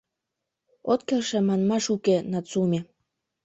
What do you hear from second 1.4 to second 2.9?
манмаш уке, Нацуме.